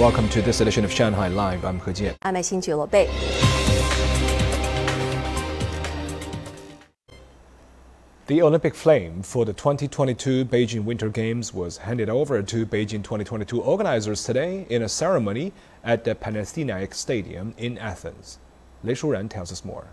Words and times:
Welcome 0.00 0.30
to 0.30 0.40
this 0.40 0.62
edition 0.62 0.86
of 0.86 0.90
Shanghai 0.90 1.28
Live. 1.28 1.62
I'm 1.62 1.78
He 1.78 1.90
Jian. 1.90 2.16
I'm 2.22 2.34
Xin 2.36 2.64
Jiu 2.64 2.86
Bei. 2.86 3.06
The 8.26 8.40
Olympic 8.40 8.74
flame 8.74 9.20
for 9.20 9.44
the 9.44 9.52
2022 9.52 10.46
Beijing 10.46 10.84
Winter 10.84 11.10
Games 11.10 11.52
was 11.52 11.76
handed 11.76 12.08
over 12.08 12.40
to 12.42 12.64
Beijing 12.64 13.04
2022 13.04 13.60
organizers 13.60 14.24
today 14.24 14.64
in 14.70 14.80
a 14.80 14.88
ceremony 14.88 15.52
at 15.84 16.04
the 16.04 16.14
Panathenaic 16.14 16.94
Stadium 16.94 17.52
in 17.58 17.76
Athens. 17.76 18.38
Lei 18.82 18.94
Shuran 18.94 19.28
tells 19.28 19.52
us 19.52 19.66
more. 19.66 19.88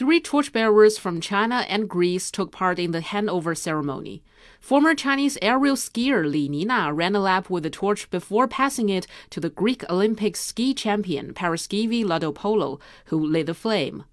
Three 0.00 0.18
torchbearers 0.18 0.96
from 0.96 1.20
China 1.20 1.66
and 1.68 1.86
Greece 1.86 2.30
took 2.30 2.50
part 2.50 2.78
in 2.78 2.92
the 2.92 3.00
handover 3.02 3.54
ceremony. 3.54 4.22
Former 4.58 4.94
Chinese 4.94 5.36
aerial 5.42 5.76
skier 5.76 6.24
Li 6.24 6.48
Nina 6.48 6.90
ran 6.94 7.14
a 7.14 7.20
lap 7.20 7.50
with 7.50 7.64
the 7.64 7.68
torch 7.68 8.08
before 8.08 8.48
passing 8.48 8.88
it 8.88 9.06
to 9.28 9.40
the 9.40 9.50
Greek 9.50 9.84
Olympic 9.90 10.36
ski 10.36 10.72
champion 10.72 11.34
Paraskevi 11.34 12.02
Ladopoulou, 12.02 12.80
who 13.08 13.18
lit 13.18 13.44
the 13.44 13.52
flame. 13.52 14.04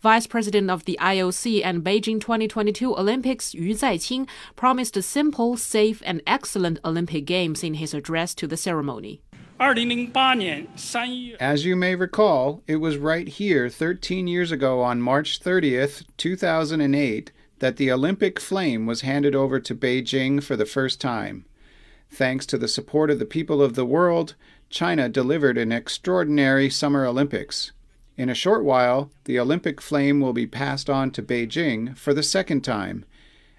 Vice 0.00 0.26
President 0.26 0.70
of 0.70 0.86
the 0.86 0.98
IOC 1.00 1.64
and 1.64 1.84
Beijing 1.84 2.20
2022 2.20 2.96
Olympics 2.96 3.54
Yu 3.54 3.76
Zaiqing 3.76 4.28
promised 4.56 5.00
simple, 5.04 5.56
safe, 5.56 6.02
and 6.04 6.20
excellent 6.26 6.80
Olympic 6.84 7.26
Games 7.26 7.62
in 7.62 7.74
his 7.74 7.94
address 7.94 8.34
to 8.34 8.48
the 8.48 8.56
ceremony. 8.56 9.22
As 11.40 11.64
you 11.64 11.74
may 11.74 11.96
recall, 11.96 12.62
it 12.68 12.76
was 12.76 12.96
right 12.96 13.26
here 13.26 13.68
13 13.68 14.28
years 14.28 14.52
ago 14.52 14.80
on 14.80 15.02
March 15.02 15.40
30th, 15.40 16.04
2008, 16.16 17.32
that 17.58 17.76
the 17.76 17.90
Olympic 17.90 18.38
flame 18.38 18.86
was 18.86 19.00
handed 19.00 19.34
over 19.34 19.58
to 19.58 19.74
Beijing 19.74 20.40
for 20.40 20.54
the 20.54 20.64
first 20.64 21.00
time. 21.00 21.44
Thanks 22.08 22.46
to 22.46 22.56
the 22.56 22.68
support 22.68 23.10
of 23.10 23.18
the 23.18 23.24
people 23.24 23.60
of 23.60 23.74
the 23.74 23.84
world, 23.84 24.36
China 24.70 25.08
delivered 25.08 25.58
an 25.58 25.72
extraordinary 25.72 26.70
Summer 26.70 27.04
Olympics. 27.04 27.72
In 28.16 28.28
a 28.28 28.34
short 28.34 28.64
while, 28.64 29.10
the 29.24 29.40
Olympic 29.40 29.80
flame 29.80 30.20
will 30.20 30.32
be 30.32 30.46
passed 30.46 30.88
on 30.88 31.10
to 31.10 31.22
Beijing 31.22 31.96
for 31.96 32.14
the 32.14 32.22
second 32.22 32.62
time. 32.62 33.04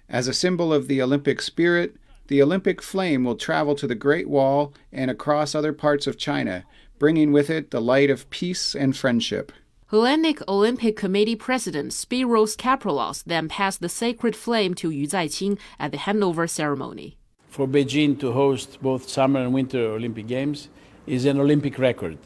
As 0.08 0.28
a 0.28 0.34
symbol 0.34 0.72
of 0.72 0.88
the 0.88 1.02
Olympic 1.02 1.42
spirit, 1.42 1.94
the 2.30 2.40
Olympic 2.40 2.80
flame 2.80 3.24
will 3.24 3.34
travel 3.34 3.74
to 3.74 3.88
the 3.88 3.96
Great 3.96 4.28
Wall 4.28 4.72
and 4.92 5.10
across 5.10 5.52
other 5.52 5.72
parts 5.72 6.06
of 6.06 6.16
China, 6.16 6.64
bringing 6.96 7.32
with 7.32 7.50
it 7.50 7.72
the 7.72 7.80
light 7.80 8.08
of 8.08 8.30
peace 8.30 8.72
and 8.72 8.96
friendship. 8.96 9.50
Hellenic 9.88 10.40
Olympic 10.46 10.96
Committee 10.96 11.34
President 11.34 11.90
Spiros 11.90 12.56
Capralos 12.56 13.24
then 13.24 13.48
passed 13.48 13.80
the 13.80 13.88
sacred 13.88 14.36
flame 14.36 14.74
to 14.74 14.90
Yu 14.90 15.08
Zaiqing 15.08 15.58
at 15.80 15.90
the 15.90 15.98
handover 15.98 16.48
ceremony. 16.48 17.16
For 17.48 17.66
Beijing 17.66 18.20
to 18.20 18.30
host 18.30 18.80
both 18.80 19.08
Summer 19.08 19.40
and 19.40 19.52
Winter 19.52 19.80
Olympic 19.80 20.28
Games 20.28 20.68
is 21.08 21.24
an 21.24 21.40
Olympic 21.40 21.80
record. 21.80 22.16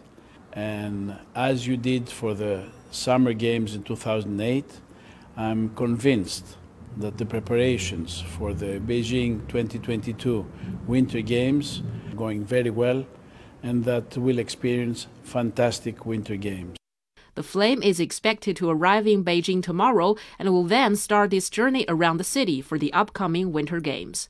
And 0.52 1.18
as 1.34 1.66
you 1.66 1.78
did 1.78 2.10
for 2.10 2.34
the 2.34 2.66
Summer 2.90 3.32
Games 3.32 3.74
in 3.74 3.82
2008, 3.84 4.66
I'm 5.34 5.70
convinced 5.70 6.58
that 6.96 7.18
the 7.18 7.26
preparations 7.26 8.20
for 8.20 8.54
the 8.54 8.80
Beijing 8.80 9.46
2022 9.48 10.46
Winter 10.86 11.20
Games 11.20 11.82
are 12.10 12.16
going 12.16 12.44
very 12.44 12.70
well 12.70 13.06
and 13.62 13.84
that 13.84 14.16
we'll 14.16 14.38
experience 14.38 15.06
fantastic 15.22 16.06
Winter 16.06 16.36
Games. 16.36 16.76
The 17.34 17.42
flame 17.42 17.82
is 17.82 17.98
expected 17.98 18.56
to 18.56 18.70
arrive 18.70 19.08
in 19.08 19.24
Beijing 19.24 19.62
tomorrow 19.62 20.16
and 20.38 20.50
will 20.50 20.64
then 20.64 20.94
start 20.94 21.32
its 21.32 21.50
journey 21.50 21.84
around 21.88 22.18
the 22.18 22.24
city 22.24 22.60
for 22.60 22.78
the 22.78 22.92
upcoming 22.92 23.52
Winter 23.52 23.80
Games. 23.80 24.28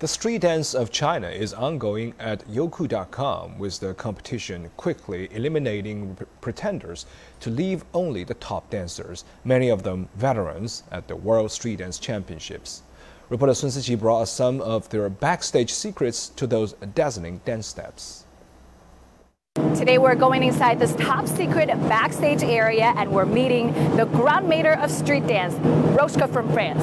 The 0.00 0.08
street 0.08 0.40
dance 0.40 0.74
of 0.74 0.90
China 0.90 1.28
is 1.28 1.54
ongoing 1.54 2.14
at 2.18 2.44
Youku.com, 2.48 3.58
with 3.58 3.78
the 3.78 3.94
competition 3.94 4.68
quickly 4.76 5.28
eliminating 5.30 6.16
pretenders 6.40 7.06
to 7.38 7.48
leave 7.48 7.84
only 7.94 8.24
the 8.24 8.34
top 8.34 8.68
dancers, 8.70 9.24
many 9.44 9.68
of 9.68 9.84
them 9.84 10.08
veterans 10.16 10.82
at 10.90 11.06
the 11.06 11.14
World 11.14 11.52
Street 11.52 11.78
Dance 11.78 12.00
Championships. 12.00 12.82
Reporter 13.28 13.54
Sun 13.54 13.70
Siqi 13.70 13.98
brought 13.98 14.22
us 14.22 14.32
some 14.32 14.60
of 14.60 14.88
their 14.88 15.08
backstage 15.08 15.72
secrets 15.72 16.28
to 16.30 16.48
those 16.48 16.72
dazzling 16.96 17.40
dance 17.44 17.68
steps. 17.68 18.24
Today 19.76 19.98
we're 19.98 20.16
going 20.16 20.42
inside 20.42 20.80
this 20.80 20.96
top 20.96 21.28
secret 21.28 21.68
backstage 21.88 22.42
area 22.42 22.92
and 22.96 23.12
we're 23.12 23.26
meeting 23.26 23.72
the 23.96 24.06
grand 24.06 24.48
mater 24.48 24.72
of 24.72 24.90
street 24.90 25.28
dance, 25.28 25.54
Roshka 25.96 26.28
from 26.28 26.52
France. 26.52 26.82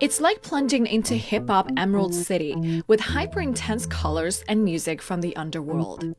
It's 0.00 0.20
like 0.20 0.42
plunging 0.42 0.86
into 0.86 1.14
hip 1.14 1.48
hop 1.48 1.70
Emerald 1.76 2.14
City 2.14 2.82
with 2.86 3.00
hyper 3.00 3.40
intense 3.40 3.86
colors 3.86 4.44
and 4.48 4.62
music 4.62 5.00
from 5.00 5.20
the 5.20 5.34
underworld. 5.36 6.14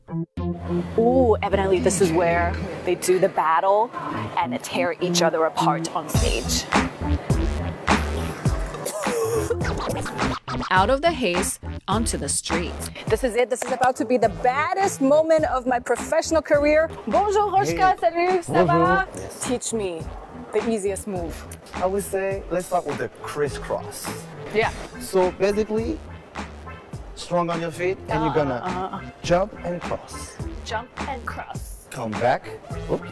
Ooh, 0.98 1.36
evidently 1.42 1.78
this 1.78 2.00
is 2.00 2.10
where 2.10 2.52
they 2.84 2.96
do 2.96 3.18
the 3.18 3.28
battle 3.28 3.90
and 4.38 4.58
tear 4.62 4.96
each 5.00 5.22
other 5.22 5.44
apart 5.44 5.94
on 5.94 6.08
stage. 6.08 6.64
Out 10.70 10.90
of 10.90 11.00
the 11.02 11.12
haze, 11.12 11.60
onto 11.86 12.18
the 12.18 12.28
street. 12.28 12.72
This 13.06 13.22
is 13.22 13.36
it. 13.36 13.50
This 13.50 13.62
is 13.62 13.72
about 13.72 13.94
to 13.96 14.04
be 14.04 14.16
the 14.16 14.30
baddest 14.42 15.00
moment 15.00 15.44
of 15.44 15.66
my 15.66 15.78
professional 15.78 16.42
career. 16.42 16.90
Bonjour, 17.06 17.52
Roshka. 17.52 17.98
Salut, 18.00 18.42
ça 18.42 18.66
va? 18.66 19.06
Teach 19.42 19.72
me 19.72 20.02
the 20.60 20.70
easiest 20.70 21.06
move? 21.06 21.34
I 21.74 21.86
would 21.86 22.04
say 22.04 22.42
let's 22.50 22.66
start 22.66 22.86
with 22.86 22.98
the 22.98 23.08
crisscross. 23.22 24.08
Yeah. 24.54 24.72
So 25.00 25.30
basically, 25.32 25.98
strong 27.14 27.50
on 27.50 27.60
your 27.60 27.70
feet, 27.70 27.98
and 28.08 28.24
you're 28.24 28.34
gonna 28.34 28.62
uh, 28.64 29.00
jump 29.22 29.52
and 29.64 29.80
cross. 29.80 30.36
Jump 30.64 30.88
and 31.08 31.24
cross. 31.26 31.86
Come 31.90 32.12
back. 32.12 32.46
Whoop. 32.88 33.04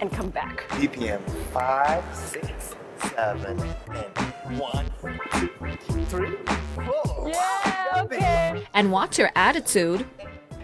And 0.00 0.10
come 0.10 0.30
back. 0.30 0.64
BPM 0.70 1.20
five, 1.52 2.04
six, 2.14 2.74
seven, 3.14 3.60
and 3.60 4.58
one, 4.58 4.86
two, 5.32 6.04
three, 6.06 6.36
four. 6.74 7.28
Yeah, 7.28 8.02
okay. 8.04 8.64
And 8.74 8.90
watch 8.90 9.18
your 9.18 9.30
attitude. 9.36 10.04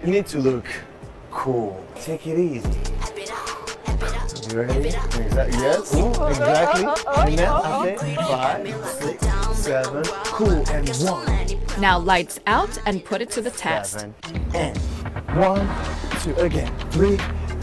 You 0.05 0.11
need 0.13 0.27
to 0.29 0.39
look 0.39 0.67
cool. 1.31 1.85
Take 1.95 2.27
it 2.27 2.39
easy. 2.39 2.88
You 4.51 4.63
ready? 4.63 4.89
Exactly. 4.89 5.59
Yes. 5.59 5.95
Ooh, 5.95 6.09
exactly. 6.27 6.85
And 7.17 7.39
then 7.39 7.49
after 7.49 8.15
five, 8.15 8.87
six, 8.87 9.59
seven, 9.59 10.05
cool, 10.25 10.65
and 10.71 10.89
one. 10.89 11.81
Now 11.81 11.99
lights 11.99 12.41
out 12.47 12.79
and 12.87 13.05
put 13.05 13.21
it 13.21 13.31
to 13.33 13.43
the 13.43 13.51
test. 13.51 14.01
Seven, 14.01 14.15
and 14.55 14.79
one, 15.37 15.69
two 16.23 16.35
again, 16.37 16.73
three, 16.91 17.19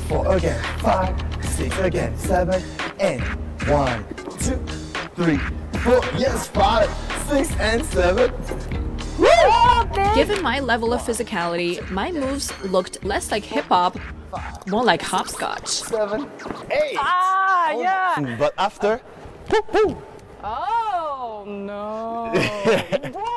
four 0.07 0.35
again, 0.35 0.61
five, 0.77 1.15
six 1.43 1.75
again, 1.79 2.15
seven, 2.17 2.61
and 2.99 3.21
one, 3.67 4.05
two, 4.39 4.57
three, 5.15 5.37
four. 5.79 6.01
Yes, 6.17 6.47
five, 6.49 6.89
six, 7.27 7.51
and 7.57 7.83
seven. 7.83 8.31
Given 10.15 10.41
my 10.41 10.59
level 10.59 10.93
of 10.93 11.01
physicality, 11.01 11.89
my 11.89 12.11
moves 12.11 12.51
looked 12.63 13.03
less 13.03 13.31
like 13.31 13.43
hip 13.43 13.65
hop, 13.65 13.97
more 14.67 14.83
like 14.83 15.01
hopscotch. 15.01 15.67
Seven, 15.67 16.29
eight. 16.71 16.97
Ah, 16.97 17.71
yeah. 17.71 18.35
But 18.37 18.53
after, 18.57 19.01
poo, 19.47 19.61
poo. 19.61 19.97
Oh, 20.43 21.43
no. 21.47 22.31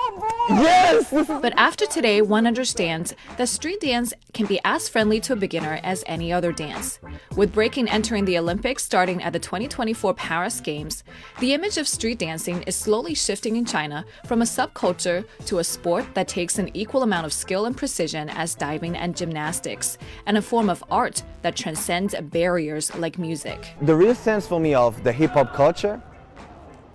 yes! 0.49 1.11
But 1.11 1.53
after 1.57 1.87
today, 1.87 2.23
one 2.23 2.47
understands 2.47 3.15
that 3.37 3.49
street 3.49 3.81
dance 3.81 4.13
can 4.33 4.47
be 4.47 4.61
as 4.65 4.89
friendly 4.89 5.21
to 5.21 5.33
a 5.33 5.37
beginner 5.37 5.81
as 5.83 6.05
any 6.07 6.33
other 6.33 6.53
dance. 6.53 6.99
With 7.37 7.53
breaking 7.53 7.89
entering 7.89 8.25
the 8.25 8.39
Olympics 8.39 8.85
starting 8.85 9.23
at 9.23 9.33
the 9.33 9.39
2024 9.39 10.15
Paris 10.15 10.61
Games, 10.61 11.05
the 11.41 11.55
image 11.55 11.79
of 11.79 11.89
street 11.89 12.19
dancing 12.19 12.63
is 12.63 12.77
slowly 12.77 13.15
shifting 13.15 13.57
in 13.57 13.65
China 13.65 14.05
from 14.27 14.43
a 14.43 14.45
subculture 14.45 15.25
to 15.47 15.59
a 15.59 15.65
sport 15.65 16.05
that 16.15 16.29
takes 16.29 16.59
an 16.59 16.71
equal 16.75 17.03
amount 17.03 17.27
of 17.27 17.33
skill 17.33 17.67
and 17.67 17.77
precision 17.77 18.29
as 18.31 18.55
diving 18.55 18.97
and 18.97 19.17
gymnastics, 19.17 19.99
and 20.27 20.37
a 20.37 20.43
form 20.43 20.69
of 20.71 20.83
art 20.91 21.23
that 21.43 21.57
transcends 21.57 22.15
barriers 22.21 22.95
like 22.97 23.19
music. 23.19 23.75
The 23.83 23.95
real 23.95 24.15
sense 24.15 24.47
for 24.47 24.61
me 24.61 24.75
of 24.75 25.03
the 25.05 25.13
hip 25.13 25.33
hop 25.33 25.55
culture 25.55 26.03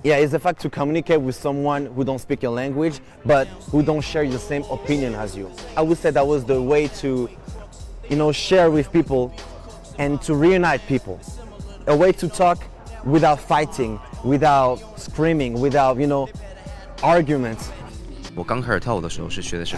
yeah, 0.03 0.17
it's 0.17 0.33
the 0.33 0.39
fact 0.39 0.59
to 0.61 0.69
communicate 0.69 1.21
with 1.21 1.35
someone 1.35 1.85
who 1.85 2.03
don't 2.03 2.19
speak 2.19 2.43
your 2.43 2.51
language, 2.51 2.99
but 3.25 3.47
who 3.71 3.81
don't 3.81 4.01
share 4.01 4.27
the 4.27 4.37
same 4.37 4.63
opinion 4.63 5.15
as 5.15 5.35
you. 5.35 5.49
I 5.77 5.81
would 5.81 5.97
say 5.97 6.11
that 6.11 6.27
was 6.27 6.43
the 6.43 6.61
way 6.61 6.89
to, 6.99 7.29
you 8.09 8.15
know, 8.17 8.33
share 8.33 8.69
with 8.69 8.91
people 8.91 9.33
and 9.97 10.21
to 10.23 10.35
reunite 10.35 10.85
people. 10.87 11.21
A 11.87 11.95
way 11.95 12.11
to 12.13 12.27
talk 12.27 12.61
without 13.05 13.39
fighting, 13.39 13.99
without 14.25 14.77
screaming, 14.99 15.59
without, 15.59 15.97
you 15.97 16.07
know, 16.07 16.27
arguments. 17.01 17.71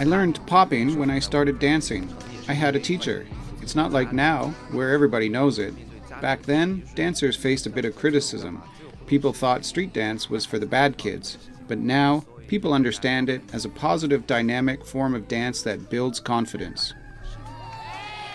I 0.00 0.04
learned 0.04 0.44
popping 0.46 0.98
when 0.98 1.10
I 1.10 1.20
started 1.20 1.58
dancing. 1.60 2.12
I 2.48 2.52
had 2.52 2.74
a 2.74 2.80
teacher. 2.80 3.26
It's 3.62 3.74
not 3.74 3.92
like 3.92 4.12
now, 4.12 4.48
where 4.72 4.90
everybody 4.90 5.28
knows 5.28 5.58
it. 5.58 5.74
Back 6.20 6.42
then, 6.42 6.84
dancers 6.94 7.36
faced 7.36 7.66
a 7.66 7.70
bit 7.70 7.84
of 7.84 7.94
criticism. 7.94 8.62
People 9.06 9.32
thought 9.32 9.64
street 9.64 9.92
dance 9.92 10.28
was 10.28 10.44
for 10.44 10.58
the 10.58 10.66
bad 10.66 10.98
kids. 10.98 11.38
but 11.68 11.78
now 11.78 12.24
people 12.46 12.72
understand 12.72 13.28
it 13.28 13.42
as 13.52 13.64
a 13.64 13.68
positive, 13.68 14.24
dynamic 14.26 14.84
form 14.84 15.14
of 15.14 15.26
dance 15.26 15.62
that 15.62 15.90
builds 15.90 16.20
confidence. 16.20 16.94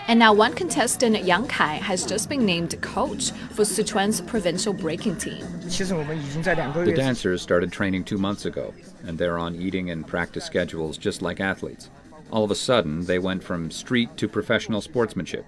And 0.08 0.18
now 0.18 0.34
one 0.34 0.52
contestant, 0.52 1.24
Yang 1.24 1.48
Kai, 1.48 1.74
has 1.74 2.04
just 2.04 2.28
been 2.28 2.44
named 2.44 2.78
coach 2.82 3.30
for 3.52 3.62
Sichuan's 3.62 4.20
provincial 4.20 4.72
breaking 4.74 5.16
team. 5.16 5.40
The 5.62 6.92
dancers 6.94 7.40
started 7.40 7.72
training 7.72 8.04
two 8.04 8.18
months 8.18 8.44
ago, 8.44 8.74
and 9.06 9.16
they're 9.16 9.38
on 9.38 9.54
eating 9.54 9.90
and 9.90 10.06
practice 10.06 10.44
schedules 10.44 10.98
just 10.98 11.22
like 11.22 11.40
athletes. 11.40 11.88
All 12.30 12.44
of 12.44 12.50
a 12.50 12.56
sudden, 12.56 13.06
they 13.06 13.18
went 13.18 13.42
from 13.44 13.70
street 13.70 14.16
to 14.16 14.28
professional 14.28 14.80
sportsmanship. 14.80 15.46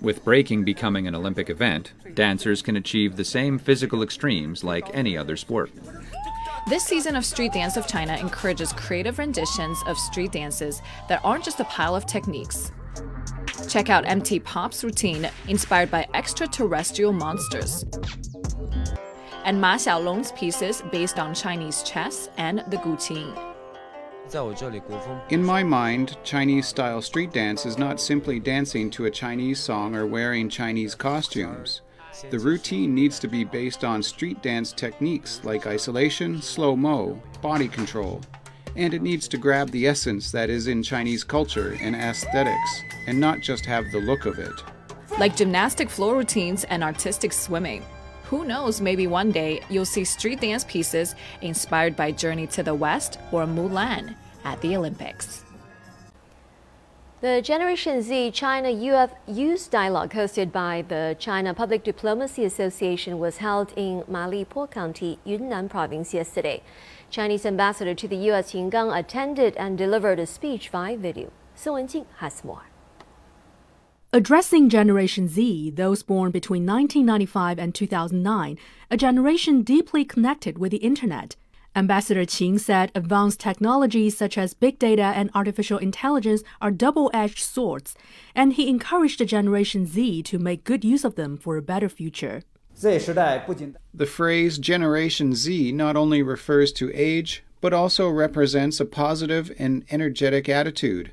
With 0.00 0.24
breaking 0.24 0.64
becoming 0.64 1.06
an 1.06 1.14
Olympic 1.14 1.48
event, 1.50 1.92
dancers 2.14 2.62
can 2.62 2.76
achieve 2.76 3.16
the 3.16 3.24
same 3.24 3.58
physical 3.58 4.02
extremes 4.02 4.62
like 4.62 4.94
any 4.94 5.16
other 5.16 5.36
sport. 5.36 5.70
This 6.68 6.84
season 6.84 7.14
of 7.14 7.24
Street 7.24 7.52
Dance 7.52 7.76
of 7.76 7.86
China 7.86 8.16
encourages 8.16 8.72
creative 8.72 9.18
renditions 9.18 9.78
of 9.86 9.96
street 9.96 10.32
dances 10.32 10.82
that 11.08 11.20
aren't 11.24 11.44
just 11.44 11.60
a 11.60 11.64
pile 11.64 11.94
of 11.94 12.06
techniques. 12.06 12.72
Check 13.68 13.88
out 13.88 14.04
MT 14.06 14.40
Pop's 14.40 14.82
routine 14.82 15.28
inspired 15.48 15.90
by 15.90 16.06
extraterrestrial 16.14 17.12
monsters. 17.12 17.84
And 19.44 19.60
Ma 19.60 19.76
Xiaolong's 19.76 20.32
pieces 20.32 20.82
based 20.90 21.18
on 21.18 21.34
Chinese 21.34 21.82
chess 21.84 22.28
and 22.36 22.64
the 22.68 22.78
Guqin. 22.78 23.55
In 25.30 25.44
my 25.44 25.62
mind, 25.62 26.16
Chinese 26.24 26.66
style 26.66 27.00
street 27.00 27.32
dance 27.32 27.64
is 27.64 27.78
not 27.78 28.00
simply 28.00 28.40
dancing 28.40 28.90
to 28.90 29.04
a 29.04 29.10
Chinese 29.10 29.60
song 29.60 29.94
or 29.94 30.06
wearing 30.06 30.48
Chinese 30.48 30.94
costumes. 30.94 31.82
The 32.30 32.38
routine 32.38 32.94
needs 32.94 33.18
to 33.20 33.28
be 33.28 33.44
based 33.44 33.84
on 33.84 34.02
street 34.02 34.42
dance 34.42 34.72
techniques 34.72 35.40
like 35.44 35.66
isolation, 35.66 36.42
slow 36.42 36.74
mo, 36.74 37.20
body 37.40 37.68
control, 37.68 38.20
and 38.74 38.94
it 38.94 39.02
needs 39.02 39.28
to 39.28 39.38
grab 39.38 39.70
the 39.70 39.86
essence 39.86 40.32
that 40.32 40.50
is 40.50 40.66
in 40.66 40.82
Chinese 40.82 41.22
culture 41.22 41.76
and 41.80 41.94
aesthetics, 41.94 42.82
and 43.06 43.20
not 43.20 43.40
just 43.40 43.64
have 43.66 43.84
the 43.92 44.00
look 44.00 44.26
of 44.26 44.38
it. 44.38 44.62
Like 45.18 45.36
gymnastic 45.36 45.88
floor 45.88 46.16
routines 46.16 46.64
and 46.64 46.82
artistic 46.82 47.32
swimming. 47.32 47.84
Who 48.30 48.44
knows, 48.44 48.80
maybe 48.80 49.06
one 49.06 49.30
day 49.30 49.60
you'll 49.70 49.84
see 49.84 50.04
street 50.04 50.40
dance 50.40 50.64
pieces 50.64 51.14
inspired 51.42 51.94
by 51.94 52.10
Journey 52.10 52.48
to 52.48 52.62
the 52.64 52.74
West 52.74 53.18
or 53.30 53.46
Mulan 53.46 54.16
at 54.44 54.60
the 54.60 54.76
Olympics. 54.76 55.44
The 57.20 57.40
Generation 57.40 58.02
Z 58.02 58.32
China 58.32 58.68
US 58.68 59.10
Youth 59.28 59.70
Dialogue 59.70 60.12
hosted 60.12 60.50
by 60.50 60.84
the 60.86 61.16
China 61.18 61.54
Public 61.54 61.84
Diplomacy 61.84 62.44
Association 62.44 63.18
was 63.20 63.38
held 63.38 63.72
in 63.76 64.02
Malipo 64.02 64.68
County, 64.70 65.18
Yunnan 65.24 65.68
Province 65.68 66.12
yesterday. 66.12 66.62
Chinese 67.10 67.46
ambassador 67.46 67.94
to 67.94 68.08
the 68.08 68.16
U.S. 68.30 68.52
Qin 68.52 68.70
Gang 68.70 68.90
attended 68.90 69.56
and 69.56 69.78
delivered 69.78 70.18
a 70.18 70.26
speech 70.26 70.68
via 70.68 70.96
video. 70.96 71.30
Sun 71.54 71.74
Wenjing 71.74 72.06
has 72.18 72.44
more. 72.44 72.64
Addressing 74.16 74.70
Generation 74.70 75.28
Z, 75.28 75.72
those 75.72 76.02
born 76.02 76.30
between 76.30 76.64
1995 76.64 77.58
and 77.58 77.74
2009, 77.74 78.56
a 78.90 78.96
generation 78.96 79.60
deeply 79.60 80.06
connected 80.06 80.56
with 80.56 80.70
the 80.70 80.78
Internet, 80.78 81.36
Ambassador 81.74 82.24
Qin 82.24 82.58
said 82.58 82.90
advanced 82.94 83.40
technologies 83.40 84.16
such 84.16 84.38
as 84.38 84.54
big 84.54 84.78
data 84.78 85.02
and 85.02 85.30
artificial 85.34 85.76
intelligence 85.76 86.42
are 86.62 86.70
double 86.70 87.10
edged 87.12 87.40
swords, 87.40 87.94
and 88.34 88.54
he 88.54 88.70
encouraged 88.70 89.20
the 89.20 89.26
Generation 89.26 89.84
Z 89.84 90.22
to 90.22 90.38
make 90.38 90.64
good 90.64 90.82
use 90.82 91.04
of 91.04 91.16
them 91.16 91.36
for 91.36 91.58
a 91.58 91.62
better 91.62 91.90
future. 91.90 92.40
The 93.92 94.06
phrase 94.06 94.56
Generation 94.56 95.34
Z 95.34 95.72
not 95.72 95.94
only 95.94 96.22
refers 96.22 96.72
to 96.72 96.90
age, 96.94 97.44
but 97.60 97.74
also 97.74 98.08
represents 98.08 98.80
a 98.80 98.86
positive 98.86 99.52
and 99.58 99.84
energetic 99.90 100.48
attitude. 100.48 101.12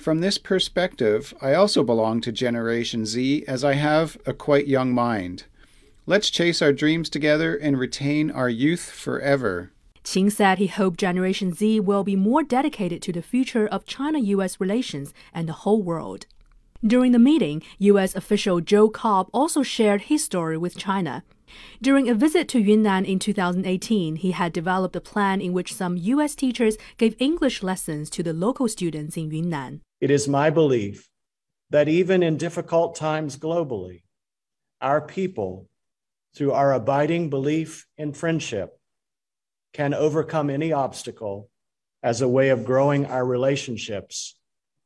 From 0.00 0.20
this 0.20 0.38
perspective, 0.38 1.34
I 1.42 1.52
also 1.52 1.84
belong 1.84 2.22
to 2.22 2.32
Generation 2.32 3.04
Z 3.04 3.44
as 3.46 3.62
I 3.62 3.74
have 3.74 4.16
a 4.24 4.32
quite 4.32 4.66
young 4.66 4.94
mind. 4.94 5.44
Let's 6.06 6.30
chase 6.30 6.62
our 6.62 6.72
dreams 6.72 7.10
together 7.10 7.54
and 7.54 7.78
retain 7.78 8.30
our 8.30 8.48
youth 8.48 8.90
forever. 8.90 9.72
Qin 10.02 10.32
said 10.32 10.56
he 10.56 10.68
hoped 10.68 10.98
Generation 10.98 11.52
Z 11.52 11.80
will 11.80 12.02
be 12.02 12.16
more 12.16 12.42
dedicated 12.42 13.02
to 13.02 13.12
the 13.12 13.20
future 13.20 13.66
of 13.66 13.84
China 13.84 14.18
US 14.20 14.58
relations 14.58 15.12
and 15.34 15.46
the 15.46 15.60
whole 15.64 15.82
world. 15.82 16.24
During 16.82 17.12
the 17.12 17.18
meeting, 17.18 17.62
U.S. 17.80 18.16
official 18.16 18.62
Joe 18.62 18.88
Cobb 18.88 19.28
also 19.34 19.62
shared 19.62 20.08
his 20.08 20.24
story 20.24 20.56
with 20.56 20.78
China. 20.78 21.24
During 21.82 22.08
a 22.08 22.14
visit 22.14 22.48
to 22.48 22.58
Yunnan 22.58 23.04
in 23.04 23.18
2018, 23.18 24.16
he 24.16 24.30
had 24.30 24.54
developed 24.54 24.96
a 24.96 25.00
plan 25.02 25.42
in 25.42 25.52
which 25.52 25.74
some 25.74 25.98
U.S. 25.98 26.34
teachers 26.34 26.78
gave 26.96 27.14
English 27.18 27.62
lessons 27.62 28.08
to 28.08 28.22
the 28.22 28.32
local 28.32 28.66
students 28.66 29.18
in 29.18 29.30
Yunnan. 29.30 29.82
It 30.00 30.10
is 30.10 30.28
my 30.28 30.50
belief 30.50 31.08
that 31.70 31.88
even 31.88 32.22
in 32.22 32.36
difficult 32.36 32.96
times 32.96 33.36
globally, 33.36 34.02
our 34.80 35.00
people, 35.00 35.68
through 36.34 36.52
our 36.52 36.72
abiding 36.72 37.30
belief 37.30 37.86
in 37.98 38.12
friendship, 38.12 38.78
can 39.72 39.94
overcome 39.94 40.50
any 40.50 40.72
obstacle 40.72 41.50
as 42.02 42.22
a 42.22 42.28
way 42.28 42.48
of 42.48 42.64
growing 42.64 43.06
our 43.06 43.24
relationships 43.24 44.36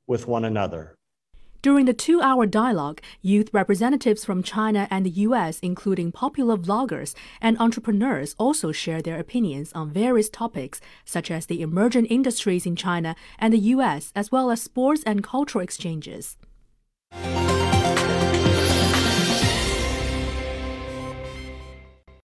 with 0.07 0.27
one 0.27 0.45
another. 0.45 0.99
During 1.65 1.87
the 1.87 1.95
two 1.95 2.21
hour 2.21 2.45
dialogue, 2.45 3.01
youth 3.23 3.49
representatives 3.55 4.23
from 4.23 4.43
China 4.43 4.87
and 4.91 5.07
the 5.07 5.23
US, 5.29 5.61
including 5.61 6.13
popular 6.13 6.59
vloggers 6.59 7.15
and 7.41 7.59
entrepreneurs, 7.59 8.35
also 8.39 8.71
shared 8.71 9.05
their 9.05 9.19
opinions 9.19 9.73
on 9.73 9.91
various 9.91 10.29
topics, 10.29 10.83
such 11.07 11.31
as 11.31 11.47
the 11.47 11.63
emerging 11.63 12.05
industries 12.05 12.67
in 12.67 12.77
China 12.77 13.17
and 13.39 13.55
the 13.55 13.73
US, 13.77 14.13
as 14.15 14.31
well 14.31 14.51
as 14.51 14.61
sports 14.61 15.03
and 15.07 15.25
cultural 15.25 15.65
exchanges. 15.65 16.37